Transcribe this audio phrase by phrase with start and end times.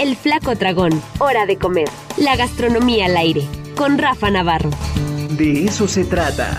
[0.00, 0.92] El Flaco Dragón.
[1.18, 1.86] Hora de comer.
[2.16, 3.46] La gastronomía al aire.
[3.76, 4.70] Con Rafa Navarro.
[5.36, 6.58] De eso se trata.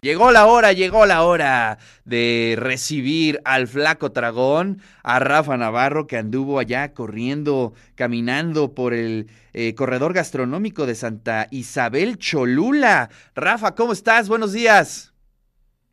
[0.00, 6.16] Llegó la hora, llegó la hora de recibir al flaco dragón, a Rafa Navarro, que
[6.16, 13.10] anduvo allá corriendo, caminando por el eh, corredor gastronómico de Santa Isabel Cholula.
[13.36, 14.28] Rafa, ¿cómo estás?
[14.28, 15.11] Buenos días.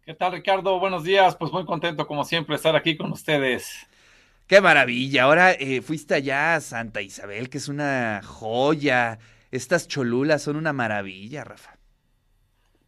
[0.09, 0.79] ¿Qué tal, Ricardo?
[0.79, 1.35] Buenos días.
[1.35, 3.87] Pues muy contento, como siempre, estar aquí con ustedes.
[4.47, 5.25] Qué maravilla.
[5.25, 9.19] Ahora eh, fuiste allá a Santa Isabel, que es una joya.
[9.51, 11.77] Estas cholulas son una maravilla, Rafa.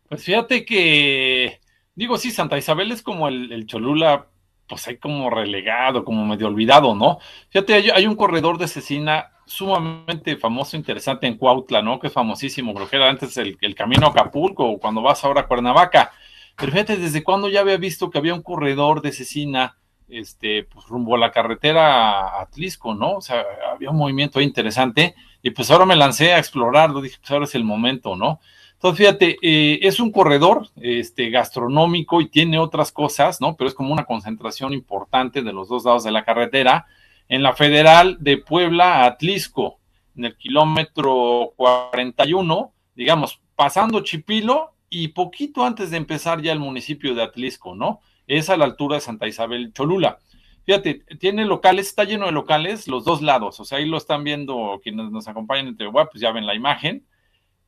[0.10, 1.62] Pues fíjate que,
[1.94, 4.26] digo, sí, Santa Isabel es como el, Cholula,
[4.68, 7.20] pues hay como relegado, como medio olvidado, ¿no?
[7.52, 12.00] Fíjate, hay, un corredor de cecina sumamente famoso, interesante en Cuautla, ¿no?
[12.00, 15.42] Que es famosísimo, creo que era antes el, camino a Acapulco, o cuando vas ahora
[15.42, 16.14] a Cuernavaca.
[16.58, 20.88] Pero fíjate, desde cuando ya había visto que había un corredor de cecina, este, pues
[20.88, 23.18] rumbo a la carretera a Atlisco, ¿no?
[23.18, 27.32] O sea, había un movimiento interesante, y pues ahora me lancé a explorarlo, dije, pues
[27.32, 28.40] ahora es el momento, ¿no?
[28.74, 33.56] Entonces, fíjate, eh, es un corredor este, gastronómico y tiene otras cosas, ¿no?
[33.56, 36.88] Pero es como una concentración importante de los dos lados de la carretera.
[37.30, 39.78] En la federal de Puebla a Atlisco,
[40.16, 47.16] en el kilómetro 41, digamos, pasando Chipilo y poquito antes de empezar ya el municipio
[47.16, 48.02] de Atlisco, ¿no?
[48.28, 50.20] Es a la altura de Santa Isabel Cholula.
[50.64, 54.24] Fíjate, tiene locales, está lleno de locales los dos lados, o sea, ahí lo están
[54.24, 57.04] viendo quienes nos acompañan en TV, pues ya ven la imagen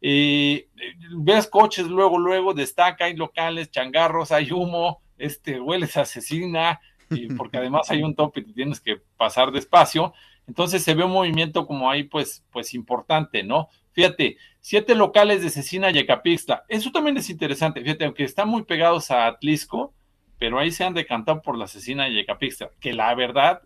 [0.05, 0.67] eh,
[1.15, 6.81] ves coches luego, luego, destaca, hay locales, changarros, hay humo, este, hueles asesina,
[7.37, 10.13] porque además hay un tope y tienes que pasar despacio.
[10.47, 13.69] Entonces se ve un movimiento como ahí, pues, pues importante, ¿no?
[13.93, 16.65] Fíjate, siete locales de Cecina y Ecapixtla.
[16.67, 17.81] Eso también es interesante.
[17.81, 19.93] Fíjate, aunque están muy pegados a Atlisco,
[20.39, 23.61] pero ahí se han decantado por la Cecina y Ecapixtla, que la verdad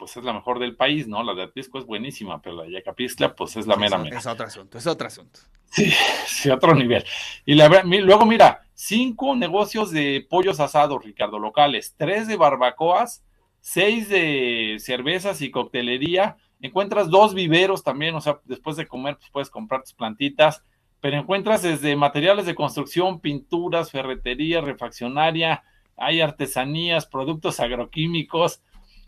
[0.00, 1.22] pues es la mejor del país, ¿no?
[1.22, 4.18] La de Atlisco es buenísima, pero la de Yacapistla, pues es la mera mera.
[4.18, 5.40] Es otro asunto, es otro asunto.
[5.66, 5.92] Sí,
[6.26, 7.04] sí, otro nivel.
[7.44, 13.22] Y la, luego, mira, cinco negocios de pollos asados, Ricardo, locales, tres de barbacoas,
[13.60, 16.36] seis de cervezas y coctelería.
[16.60, 20.62] Encuentras dos viveros también, o sea, después de comer, pues puedes comprar tus plantitas,
[21.00, 25.62] pero encuentras desde materiales de construcción, pinturas, ferretería, refaccionaria,
[25.96, 28.62] hay artesanías, productos agroquímicos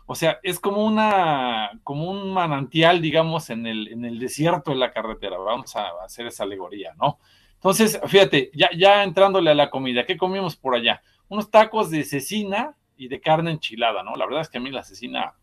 [0.05, 4.77] o sea, es como una, como un manantial, digamos, en el, en el desierto de
[4.77, 5.37] la carretera.
[5.37, 7.19] Vamos a hacer esa alegoría, ¿no?
[7.55, 11.01] Entonces, fíjate, ya, ya entrándole a la comida, ¿qué comimos por allá?
[11.29, 14.15] Unos tacos de cecina y de carne enchilada, ¿no?
[14.15, 15.35] La verdad es que a mí la cecina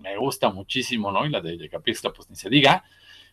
[0.00, 1.26] me gusta muchísimo, ¿no?
[1.26, 2.84] Y la de Yecapixtla, pues ni se diga.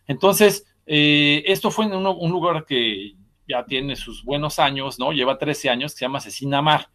[0.06, 3.14] Entonces, eh, esto fue en un, lugar que
[3.46, 5.12] ya tiene sus buenos años, ¿no?
[5.12, 6.88] Lleva 13 años, que se llama Cecina Mar.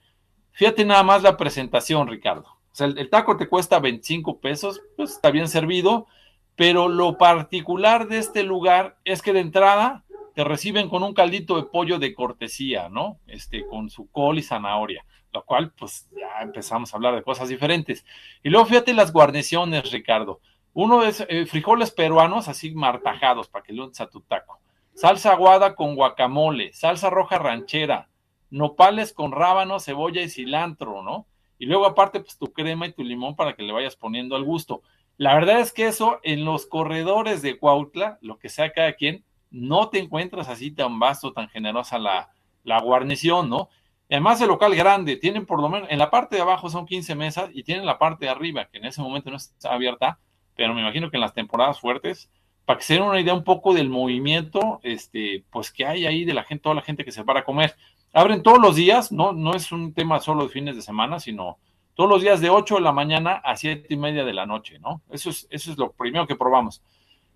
[0.52, 2.48] Fíjate nada más la presentación, Ricardo.
[2.72, 6.08] O sea, el, taco te cuesta 25 pesos, pues está bien servido,
[6.56, 11.56] pero lo particular de este lugar es que de entrada te reciben con un caldito
[11.56, 13.20] de pollo de cortesía, ¿no?
[13.28, 17.50] Este, con su col y zanahoria, lo cual, pues ya empezamos a hablar de cosas
[17.50, 18.06] diferentes.
[18.44, 20.40] Y luego fíjate las guarniciones, Ricardo.
[20.74, 24.60] Uno es eh, frijoles peruanos así martajados para que lo a tu taco.
[24.94, 28.10] Salsa aguada con guacamole, salsa roja ranchera,
[28.52, 31.26] nopales con rábano, cebolla y cilantro, ¿no?
[31.58, 34.44] Y luego aparte, pues tu crema y tu limón para que le vayas poniendo al
[34.44, 34.84] gusto.
[35.18, 39.24] La verdad es que eso en los corredores de Cuautla, lo que sea cada quien,
[39.50, 42.32] no te encuentras así tan vasto, tan generosa la,
[42.64, 43.70] la guarnición, ¿no?
[44.14, 47.16] Además el local grande, tienen por lo menos, en la parte de abajo son 15
[47.16, 50.20] mesas y tienen la parte de arriba, que en ese momento no está abierta,
[50.56, 52.30] pero me imagino que en las temporadas fuertes,
[52.64, 56.26] para que se den una idea un poco del movimiento, este, pues que hay ahí
[56.26, 57.76] de la gente, toda la gente que se para a comer.
[58.14, 61.58] Abren todos los días, no, no es un tema solo de fines de semana, sino
[61.96, 64.78] todos los días de 8 de la mañana a 7 y media de la noche,
[64.78, 65.02] ¿no?
[65.10, 66.84] Eso es, eso es lo primero que probamos.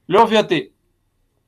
[0.06, 0.74] Luego, fíjate,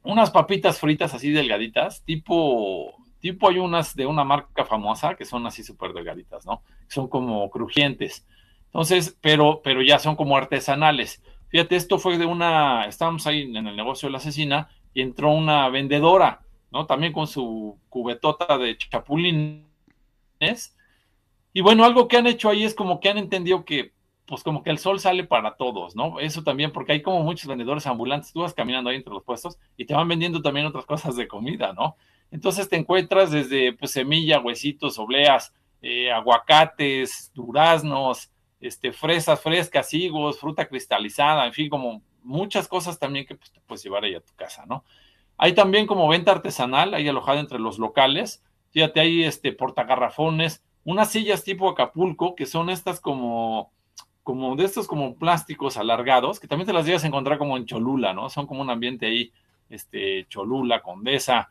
[0.01, 5.46] unas papitas fritas así delgaditas, tipo, tipo hay unas de una marca famosa que son
[5.46, 6.62] así súper delgaditas, ¿no?
[6.88, 8.25] Son como crujientes.
[8.66, 11.21] Entonces, pero, pero ya son como artesanales.
[11.50, 15.31] Fíjate, esto fue de una, estábamos ahí en el negocio de la asesina y entró
[15.31, 16.86] una vendedora ¿no?
[16.86, 19.65] También con su cubetota de chapulines.
[21.54, 23.94] Y bueno, algo que han hecho ahí es como que han entendido que,
[24.25, 26.19] pues como que el sol sale para todos, ¿no?
[26.19, 29.57] Eso también, porque hay como muchos vendedores ambulantes, tú vas caminando ahí entre los puestos
[29.75, 31.95] y te van vendiendo también otras cosas de comida, ¿no?
[32.31, 40.39] Entonces te encuentras desde pues, semilla, huesitos, obleas, eh, aguacates, duraznos, este, fresas frescas, higos,
[40.39, 44.33] fruta cristalizada, en fin, como muchas cosas también que pues, puedes llevar ahí a tu
[44.35, 44.83] casa, ¿no?
[45.37, 48.43] Hay también como venta artesanal, ahí alojada entre los locales.
[48.71, 53.71] Fíjate, hay este portagarrafones, unas sillas tipo Acapulco, que son estas como,
[54.23, 57.65] como de estos como plásticos alargados, que también te las llegas a encontrar como en
[57.65, 58.29] Cholula, ¿no?
[58.29, 59.31] Son como un ambiente ahí,
[59.69, 61.49] este, Cholula, Condesa,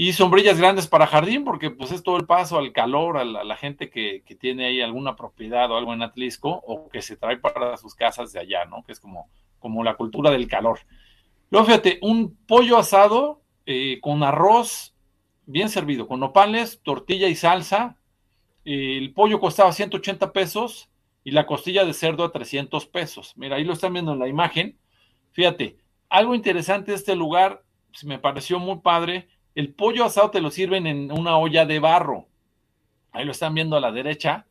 [0.00, 3.56] y sombrillas grandes para jardín, porque pues es todo el paso al calor, a la,
[3.56, 7.38] gente que, que, tiene ahí alguna propiedad o algo en Atlisco, o que se trae
[7.38, 8.84] para sus casas de allá, ¿no?
[8.84, 9.28] Que es como,
[9.58, 10.78] como la cultura del calor.
[11.50, 14.94] Luego, fíjate, un pollo asado eh, con arroz
[15.46, 17.96] bien servido, con nopales, tortilla y salsa.
[18.64, 20.90] El pollo costaba 180 pesos
[21.24, 23.32] y la costilla de cerdo a 300 pesos.
[23.34, 24.78] Mira, ahí lo están viendo en la imagen.
[25.32, 25.76] Fíjate,
[26.08, 29.26] algo interesante de este lugar, pues, me pareció muy padre.
[29.54, 32.26] El pollo asado te lo sirven en una olla de barro.
[33.12, 34.46] Ahí lo están viendo a la derecha.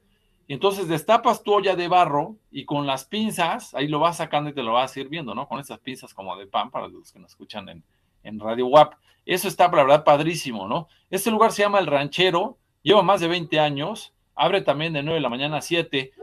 [0.48, 4.50] Y entonces destapas tu olla de barro y con las pinzas, ahí lo vas sacando
[4.50, 5.48] y te lo vas sirviendo, ¿no?
[5.48, 7.84] Con esas pinzas como de pan para los que nos escuchan en,
[8.24, 8.94] en Radio WAP.
[9.26, 10.88] Eso está, la verdad, padrísimo, ¿no?
[11.10, 15.16] Este lugar se llama El Ranchero, lleva más de 20 años, abre también de 9
[15.16, 16.14] de la mañana a 7.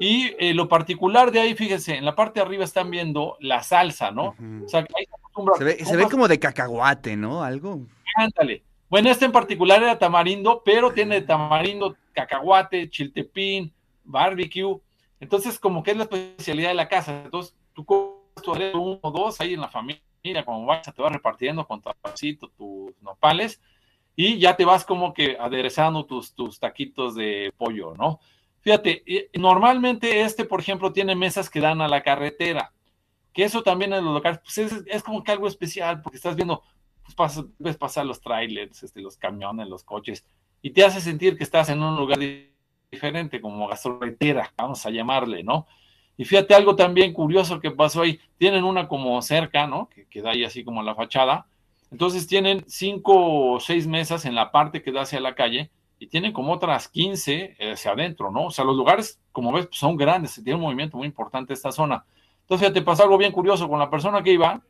[0.00, 3.62] Y eh, lo particular de ahí, fíjense, en la parte de arriba están viendo la
[3.62, 4.34] salsa, ¿no?
[4.64, 5.06] O sea, ahí
[5.56, 7.42] se, ve, se ve como de cacahuate, ¿no?
[7.42, 7.80] Algo.
[8.16, 8.62] Ándale.
[8.88, 13.72] Bueno, este en particular era tamarindo, pero tiene tamarindo, cacahuate, chiltepín,
[14.04, 14.80] barbecue.
[15.20, 17.22] Entonces, como que es la especialidad de la casa.
[17.24, 18.18] Entonces, tú comes
[18.74, 20.00] uno o dos ahí en la familia,
[20.44, 21.90] como vas, te vas repartiendo con tu
[22.56, 23.60] tus nopales,
[24.16, 28.20] y ya te vas como que aderezando tus, tus taquitos de pollo, ¿no?
[28.60, 32.72] Fíjate, normalmente este, por ejemplo, tiene mesas que dan a la carretera,
[33.38, 36.64] que eso también en los locales, pues es, como que algo especial, porque estás viendo
[37.14, 40.24] pues ves pasar los trailers, este, los camiones, los coches,
[40.60, 42.18] y te hace sentir que estás en un lugar
[42.90, 45.68] diferente, como gasolinera, vamos a llamarle, ¿no?
[46.16, 49.88] Y fíjate algo también curioso que pasó ahí, tienen una como cerca, ¿no?
[49.88, 51.46] Que, queda da ahí así como la fachada,
[51.92, 55.70] entonces tienen cinco o seis mesas en la parte que da hacia la calle,
[56.00, 58.46] y tienen como otras 15 hacia adentro, ¿no?
[58.46, 61.70] O sea, los lugares, como ves, pues, son grandes, tiene un movimiento muy importante esta
[61.70, 62.04] zona.
[62.48, 64.62] Entonces, te pasó algo bien curioso con la persona que iba,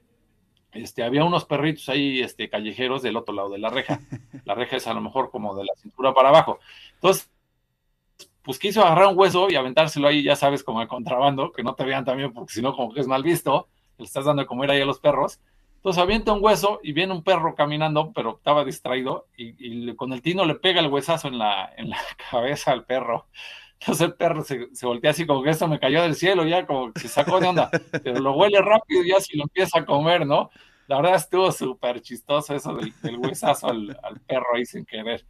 [0.72, 4.00] este, había unos perritos ahí este, callejeros del otro lado de la reja.
[4.44, 6.58] La reja es a lo mejor como de la cintura para abajo.
[6.94, 7.30] Entonces,
[8.42, 11.74] pues quiso agarrar un hueso y aventárselo ahí, ya sabes, como de contrabando, que no
[11.74, 14.46] te vean también, porque si no, como que es mal visto, le estás dando de
[14.46, 15.38] comer ahí a los perros.
[15.76, 20.22] Entonces avienta un hueso y viene un perro caminando, pero estaba distraído, y, con el
[20.22, 21.98] tino le pega el huesazo en la, en la
[22.30, 23.26] cabeza al perro.
[23.80, 26.66] Entonces el perro se, se, voltea así como que esto me cayó del cielo, ya
[26.66, 27.70] como que se sacó de onda,
[28.02, 30.50] pero lo huele rápido y ya si lo empieza a comer, ¿no?
[30.88, 33.96] La verdad estuvo súper chistoso eso del, huesazo al,
[34.26, 35.24] perro ahí sin querer.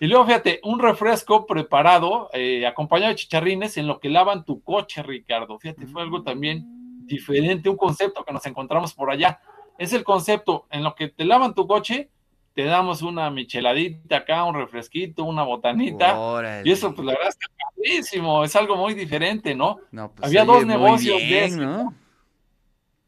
[0.00, 4.62] Y luego fíjate, un refresco preparado, eh, acompañado de chicharrines en lo que lavan tu
[4.62, 5.58] coche, Ricardo.
[5.58, 9.40] Fíjate, fue algo también diferente, un concepto que nos encontramos por allá.
[9.78, 12.10] Es el concepto en lo que te lavan tu coche,
[12.54, 16.62] te damos una micheladita acá, un refresquito, una botanita.
[16.64, 17.46] Y eso, pues la verdad está
[17.82, 19.78] es algo muy diferente, ¿no?
[19.90, 21.60] pues, Había dos negocios de eso.
[21.60, 21.94] ¿no?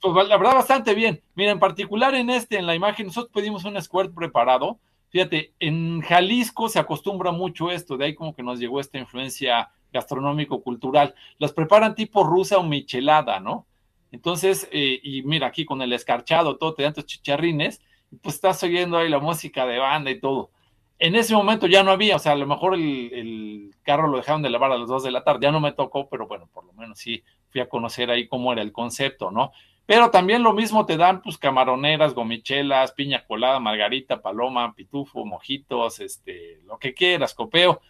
[0.00, 1.22] Pues la verdad, bastante bien.
[1.34, 4.78] Mira, en particular en este, en la imagen, nosotros pedimos un squirt preparado.
[5.10, 9.70] Fíjate, en Jalisco se acostumbra mucho esto, de ahí como que nos llegó esta influencia
[9.92, 11.14] gastronómico-cultural.
[11.38, 13.66] Las preparan tipo rusa o michelada, ¿no?
[14.10, 17.80] Entonces, eh, y mira, aquí con el escarchado, todo, te dan tus chicharrines,
[18.22, 20.50] pues estás oyendo ahí la música de banda y todo.
[20.98, 24.42] En ese momento ya no había, o sea, a lo mejor el, carro lo dejaron
[24.42, 26.64] de lavar a las 2 de la tarde, ya no me tocó, pero bueno, por
[26.64, 29.52] lo menos sí fui a conocer ahí cómo era el concepto, ¿no?
[29.84, 35.98] Pero también lo mismo te dan, pues, camaroneras, gomichelas, piña colada, margarita, paloma, pitufo, mojitos,
[35.98, 37.80] este, lo que quieras, copeo.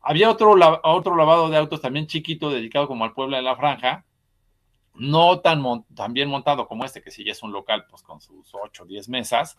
[0.00, 4.06] Había otro, otro lavado de autos también chiquito, dedicado como al pueblo de la franja,
[4.94, 5.62] no tan,
[5.94, 8.84] tan bien montado como este, que sí ya es un local, pues, con sus 8
[8.84, 9.58] o 10 mesas,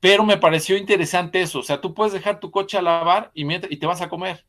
[0.00, 3.46] pero me pareció interesante eso, o sea, tú puedes dejar tu coche a lavar y,
[3.52, 4.44] y te vas a comer.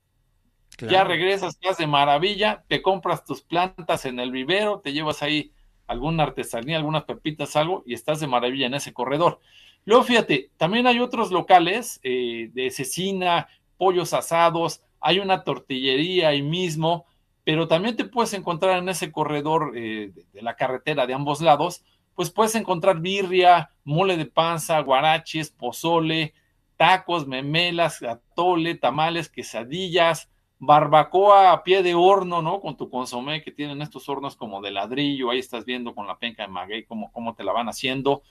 [0.80, 5.52] Ya regresas, estás de maravilla, te compras tus plantas en el vivero, te llevas ahí
[5.88, 9.40] alguna artesanía, algunas pepitas, algo, y estás de maravilla en ese corredor.
[9.86, 16.42] Luego, fíjate, también hay otros locales eh, de cecina, pollos asados, hay una tortillería ahí
[16.42, 17.06] mismo,
[17.44, 21.84] pero también te puedes encontrar en ese corredor eh, de la carretera de ambos lados
[22.18, 26.34] pues puedes encontrar birria, mole de panza, guaraches, pozole,
[26.76, 32.60] tacos, memelas, atole, tamales, quesadillas, barbacoa a pie de horno, ¿no?
[32.60, 36.18] Con tu consomé que tienen estos hornos como de ladrillo, ahí estás viendo con la
[36.18, 38.24] penca de maguey cómo, cómo te la van haciendo.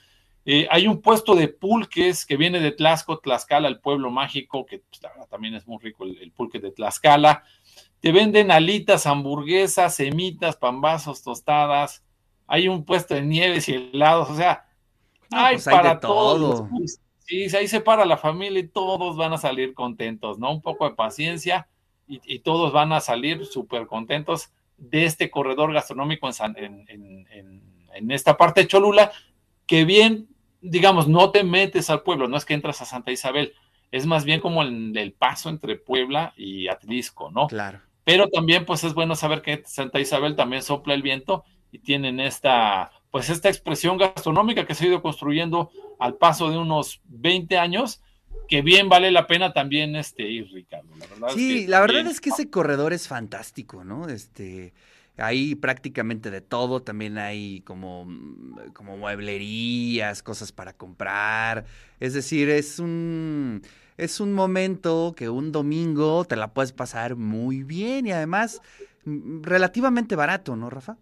[0.43, 4.79] Eh, hay un puesto de pulques que viene de Tlaxco, Tlaxcala, el pueblo mágico, que
[4.79, 7.45] pues, también es muy rico el, el, pulque de Tlaxcala.
[8.01, 12.03] Te venden alitas, hamburguesas, semitas, pambazos, tostadas,
[12.47, 14.65] hay un puesto de nieves y helados, o sea,
[15.31, 16.63] hay pues para todos.
[17.19, 20.49] Sí, ahí se para la familia y todos van a salir contentos, ¿no?
[20.49, 21.67] Un poco de paciencia
[22.07, 28.67] y, todos van a salir súper contentos de este corredor gastronómico en, esta parte de
[28.67, 29.11] Cholula,
[29.65, 30.29] que bien,
[30.61, 33.53] digamos, no te metes al pueblo, no es que entras a Santa Isabel,
[33.91, 37.47] es más bien como el, el paso entre Puebla y Atlisco, ¿no?
[37.47, 37.81] Claro.
[38.05, 42.19] Pero también, pues es bueno saber que Santa Isabel también sopla el viento y tienen
[42.19, 47.57] esta, pues esta expresión gastronómica que se ha ido construyendo al paso de unos 20
[47.57, 48.01] años
[48.47, 50.89] que bien vale la pena también este ir, Ricardo.
[50.99, 54.07] La verdad sí, la verdad es que ese corredor es fantástico, ¿no?
[54.07, 54.73] Este,
[55.17, 58.07] hay prácticamente de todo, también hay como,
[58.73, 61.65] como mueblerías, cosas para comprar.
[61.99, 63.61] Es decir, es un
[63.97, 68.61] es un momento que un domingo te la puedes pasar muy bien y además
[69.05, 70.97] mm, relativamente barato, ¿no, Rafa?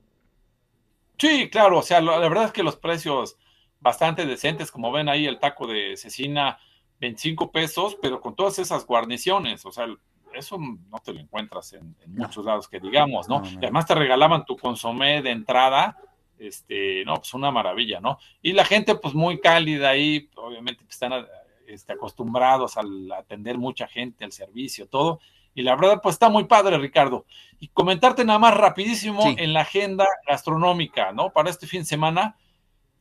[1.18, 3.38] Sí, claro, o sea, la, verdad es que los precios
[3.80, 6.58] bastante decentes, como ven ahí el taco de cecina
[7.00, 9.88] 25 pesos, pero con todas esas guarniciones, o sea,
[10.34, 13.42] eso no te lo encuentras en, muchos lados que digamos, ¿no?
[13.46, 15.98] Y además te regalaban tu consomé de entrada,
[16.38, 18.18] este, no, pues una maravilla, ¿no?
[18.42, 21.26] Y la gente, pues muy cálida ahí, obviamente pues, están
[21.68, 25.20] este, acostumbrados al atender mucha gente, al servicio, todo.
[25.56, 27.26] Y la verdad, pues está muy padre, Ricardo.
[27.60, 31.32] Y comentarte nada más rapidísimo en la agenda gastronómica, ¿no?
[31.32, 32.36] Para este fin de semana,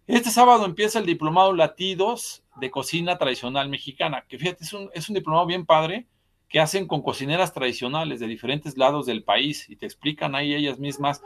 [0.06, 5.08] este sábado empieza el diplomado Latidos de Cocina Tradicional Mexicana, que fíjate, es un, es
[5.08, 6.06] un diplomado bien padre
[6.48, 10.78] que hacen con cocineras tradicionales de diferentes lados del país y te explican ahí ellas
[10.78, 11.22] mismas,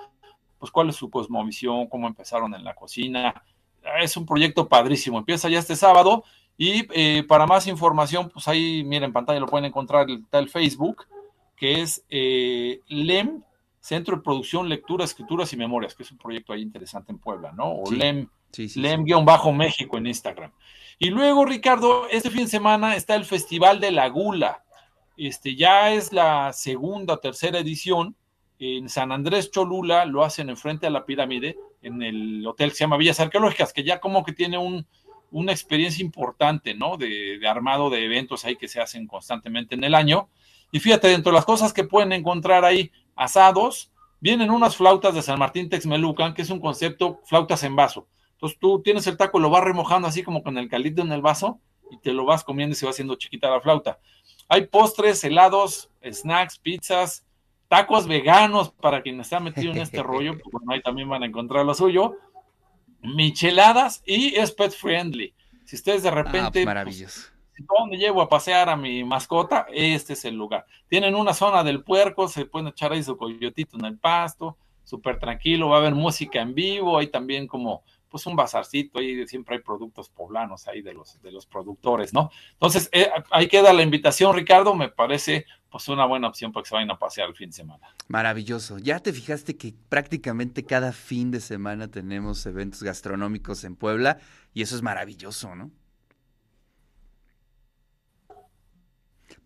[0.58, 3.42] pues cuál es su cosmovisión, cómo empezaron en la cocina.
[4.00, 5.18] Es un proyecto padrísimo.
[5.18, 6.24] Empieza ya este sábado
[6.56, 10.48] y eh, para más información, pues ahí, miren, en pantalla lo pueden encontrar, está el
[10.48, 11.06] Facebook,
[11.58, 13.42] que es eh, LEM,
[13.80, 17.52] Centro de Producción, Lectura, Escrituras y Memorias, que es un proyecto ahí interesante en Puebla,
[17.52, 17.64] ¿no?
[17.70, 18.28] O LEM
[18.76, 20.52] Lem-México en Instagram.
[20.98, 24.64] Y luego, Ricardo, este fin de semana está el Festival de la Gula.
[25.16, 28.16] Este ya es la segunda o tercera edición.
[28.58, 32.84] En San Andrés Cholula lo hacen enfrente a la pirámide, en el hotel que se
[32.84, 34.86] llama Villas Arqueológicas, que ya como que tiene un,
[35.30, 36.96] una experiencia importante, ¿no?
[36.96, 40.28] De, de, armado de eventos ahí que se hacen constantemente en el año.
[40.70, 45.22] Y fíjate, dentro de las cosas que pueden encontrar ahí, asados, vienen unas flautas de
[45.22, 48.06] San Martín Texmelucan, que es un concepto, flautas en vaso.
[48.32, 51.22] Entonces tú tienes el taco, lo vas remojando así como con el caldito en el
[51.22, 51.60] vaso
[51.90, 53.98] y te lo vas comiendo y se va haciendo chiquita la flauta.
[54.48, 57.26] Hay postres, helados, snacks, pizzas,
[57.68, 61.26] tacos veganos para quienes están metidos en este rollo, pues bueno, ahí también van a
[61.26, 62.16] encontrar lo suyo.
[63.02, 65.34] Micheladas y es pet friendly.
[65.64, 66.64] Si ustedes de ah, repente.
[66.64, 67.20] maravilloso.
[67.20, 69.66] Pues, ¿Dónde llevo a pasear a mi mascota?
[69.72, 70.66] Este es el lugar.
[70.88, 75.18] Tienen una zona del puerco, se pueden echar ahí su coyotito en el pasto, súper
[75.18, 79.56] tranquilo, va a haber música en vivo, hay también como pues un bazarcito, ahí siempre
[79.56, 82.30] hay productos poblanos ahí de los, de los productores, ¿no?
[82.52, 86.70] Entonces, eh, ahí queda la invitación, Ricardo, me parece pues una buena opción para que
[86.70, 87.86] se vayan a pasear el fin de semana.
[88.06, 88.78] Maravilloso.
[88.78, 94.18] Ya te fijaste que prácticamente cada fin de semana tenemos eventos gastronómicos en Puebla
[94.54, 95.70] y eso es maravilloso, ¿no?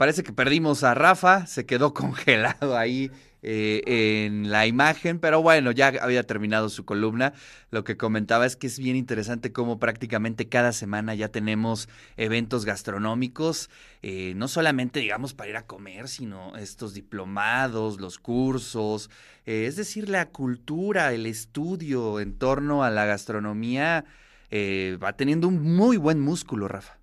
[0.02, 5.70] Parece que perdimos a Rafa, se quedó congelado ahí eh, en la imagen, pero bueno,
[5.70, 7.34] ya había terminado su columna.
[7.70, 12.64] Lo que comentaba es que es bien interesante cómo prácticamente cada semana ya tenemos eventos
[12.64, 13.70] gastronómicos,
[14.02, 19.08] eh, no solamente digamos para ir a comer, sino estos diplomados, los cursos,
[19.46, 24.04] eh, es decir, la cultura, el estudio en torno a la gastronomía
[24.52, 27.01] va teniendo un muy buen músculo, Rafa.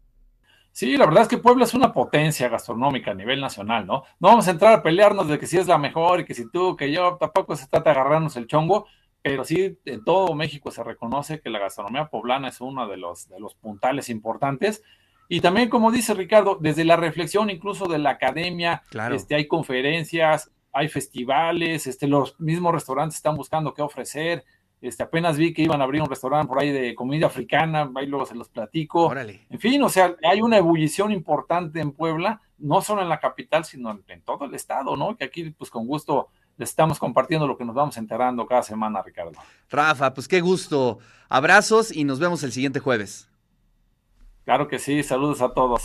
[0.71, 4.03] Sí, la verdad es que Puebla es una potencia gastronómica a nivel nacional, ¿no?
[4.19, 6.49] No vamos a entrar a pelearnos de que si es la mejor y que si
[6.49, 8.85] tú, que yo, tampoco se trata de agarrarnos el chongo,
[9.21, 13.27] pero sí en todo México se reconoce que la gastronomía poblana es uno de los,
[13.27, 14.81] de los puntales importantes.
[15.27, 20.51] Y también, como dice Ricardo, desde la reflexión incluso de la academia, este, hay conferencias,
[20.71, 24.45] hay festivales, este, los mismos restaurantes están buscando qué ofrecer,
[24.81, 28.05] este, apenas vi que iban a abrir un restaurante por ahí de comida africana, ahí
[28.05, 29.13] luego se los platico.
[29.15, 33.65] En fin, o sea, hay una ebullición importante en Puebla, no solo en la capital,
[33.65, 35.17] sino en, todo el estado, ¿no?
[35.17, 39.01] Que aquí, pues con gusto, les estamos compartiendo lo que nos vamos enterando cada semana,
[39.01, 39.33] Ricardo.
[39.69, 40.99] Rafa, pues qué gusto.
[41.27, 43.29] Abrazos y nos vemos el siguiente jueves.
[44.45, 45.83] Claro que sí, saludos a todos.